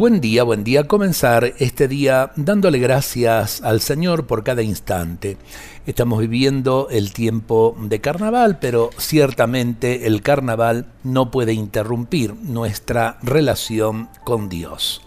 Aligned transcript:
Buen 0.00 0.22
día, 0.22 0.44
buen 0.44 0.64
día. 0.64 0.88
Comenzar 0.88 1.52
este 1.58 1.86
día 1.86 2.32
dándole 2.34 2.78
gracias 2.78 3.60
al 3.60 3.82
Señor 3.82 4.26
por 4.26 4.42
cada 4.44 4.62
instante. 4.62 5.36
Estamos 5.84 6.20
viviendo 6.20 6.88
el 6.90 7.12
tiempo 7.12 7.76
de 7.78 8.00
carnaval, 8.00 8.58
pero 8.60 8.88
ciertamente 8.96 10.06
el 10.06 10.22
carnaval 10.22 10.86
no 11.04 11.30
puede 11.30 11.52
interrumpir 11.52 12.34
nuestra 12.34 13.18
relación 13.22 14.08
con 14.24 14.48
Dios. 14.48 15.02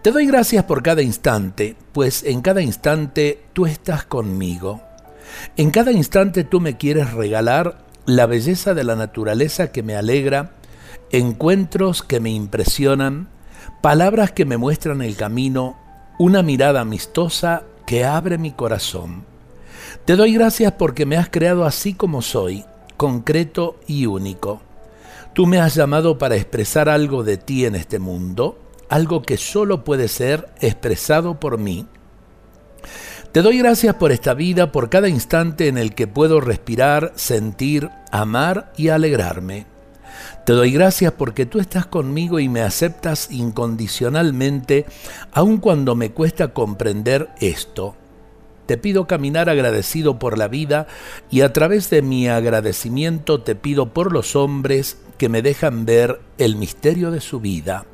Te 0.00 0.12
doy 0.12 0.24
gracias 0.24 0.64
por 0.64 0.82
cada 0.82 1.02
instante, 1.02 1.76
pues 1.92 2.22
en 2.22 2.40
cada 2.40 2.62
instante 2.62 3.42
tú 3.52 3.66
estás 3.66 4.06
conmigo. 4.06 4.80
En 5.58 5.70
cada 5.70 5.92
instante 5.92 6.42
tú 6.42 6.62
me 6.62 6.78
quieres 6.78 7.12
regalar 7.12 7.84
la 8.06 8.24
belleza 8.24 8.72
de 8.72 8.84
la 8.84 8.96
naturaleza 8.96 9.72
que 9.72 9.82
me 9.82 9.94
alegra, 9.94 10.52
encuentros 11.10 12.02
que 12.02 12.18
me 12.18 12.30
impresionan, 12.30 13.35
palabras 13.80 14.32
que 14.32 14.44
me 14.44 14.56
muestran 14.56 15.02
el 15.02 15.16
camino, 15.16 15.76
una 16.18 16.42
mirada 16.42 16.80
amistosa 16.80 17.64
que 17.86 18.04
abre 18.04 18.38
mi 18.38 18.52
corazón. 18.52 19.24
Te 20.04 20.16
doy 20.16 20.34
gracias 20.34 20.72
porque 20.72 21.06
me 21.06 21.16
has 21.16 21.28
creado 21.28 21.64
así 21.64 21.94
como 21.94 22.22
soy, 22.22 22.64
concreto 22.96 23.78
y 23.86 24.06
único. 24.06 24.60
Tú 25.32 25.46
me 25.46 25.60
has 25.60 25.74
llamado 25.74 26.18
para 26.18 26.36
expresar 26.36 26.88
algo 26.88 27.22
de 27.22 27.36
ti 27.36 27.66
en 27.66 27.74
este 27.74 27.98
mundo, 27.98 28.58
algo 28.88 29.22
que 29.22 29.36
solo 29.36 29.84
puede 29.84 30.08
ser 30.08 30.48
expresado 30.60 31.38
por 31.38 31.58
mí. 31.58 31.86
Te 33.32 33.42
doy 33.42 33.58
gracias 33.58 33.96
por 33.96 34.12
esta 34.12 34.32
vida, 34.32 34.72
por 34.72 34.88
cada 34.88 35.08
instante 35.08 35.68
en 35.68 35.76
el 35.76 35.94
que 35.94 36.06
puedo 36.06 36.40
respirar, 36.40 37.12
sentir, 37.16 37.90
amar 38.10 38.72
y 38.78 38.88
alegrarme. 38.88 39.66
Te 40.44 40.52
doy 40.52 40.72
gracias 40.72 41.12
porque 41.12 41.46
tú 41.46 41.58
estás 41.60 41.86
conmigo 41.86 42.38
y 42.38 42.48
me 42.48 42.62
aceptas 42.62 43.30
incondicionalmente, 43.30 44.86
aun 45.32 45.58
cuando 45.58 45.94
me 45.94 46.10
cuesta 46.10 46.48
comprender 46.48 47.28
esto. 47.40 47.96
Te 48.66 48.76
pido 48.76 49.06
caminar 49.06 49.48
agradecido 49.48 50.18
por 50.18 50.38
la 50.38 50.48
vida 50.48 50.88
y 51.30 51.42
a 51.42 51.52
través 51.52 51.88
de 51.88 52.02
mi 52.02 52.28
agradecimiento 52.28 53.40
te 53.40 53.54
pido 53.54 53.92
por 53.92 54.12
los 54.12 54.34
hombres 54.34 54.98
que 55.18 55.28
me 55.28 55.42
dejan 55.42 55.86
ver 55.86 56.20
el 56.38 56.56
misterio 56.56 57.10
de 57.10 57.20
su 57.20 57.40
vida. 57.40 57.86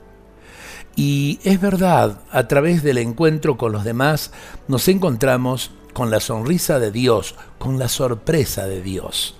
Y 0.97 1.41
es 1.45 1.61
verdad, 1.61 2.21
a 2.31 2.49
través 2.49 2.83
del 2.83 2.99
encuentro 2.99 3.57
con 3.57 3.73
los 3.73 3.85
demás 3.85 4.33
nos 4.69 4.89
encontramos 4.89 5.71
con 5.93 6.11
la 6.11 6.21
sonrisa 6.21 6.79
de 6.79 6.91
Dios, 6.91 7.35
con 7.59 7.79
la 7.79 7.89
sorpresa 7.89 8.67
de 8.67 8.83
Dios. 8.83 9.37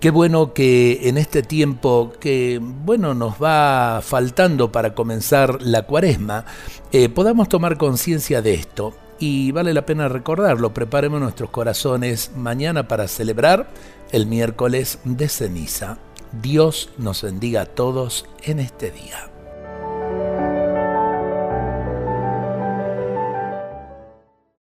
Qué 0.00 0.10
bueno 0.10 0.52
que 0.52 1.08
en 1.08 1.16
este 1.16 1.42
tiempo 1.42 2.12
que, 2.20 2.60
bueno, 2.62 3.14
nos 3.14 3.42
va 3.42 4.00
faltando 4.02 4.70
para 4.70 4.94
comenzar 4.94 5.62
la 5.62 5.84
cuaresma, 5.84 6.44
eh, 6.92 7.08
podamos 7.08 7.48
tomar 7.48 7.78
conciencia 7.78 8.42
de 8.42 8.54
esto. 8.54 8.92
Y 9.18 9.52
vale 9.52 9.72
la 9.72 9.86
pena 9.86 10.08
recordarlo, 10.08 10.74
preparemos 10.74 11.20
nuestros 11.20 11.48
corazones 11.48 12.32
mañana 12.36 12.86
para 12.86 13.08
celebrar 13.08 13.70
el 14.12 14.26
miércoles 14.26 14.98
de 15.04 15.30
ceniza. 15.30 15.96
Dios 16.42 16.90
nos 16.98 17.22
bendiga 17.22 17.62
a 17.62 17.66
todos 17.66 18.26
en 18.42 18.60
este 18.60 18.90
día. 18.90 19.35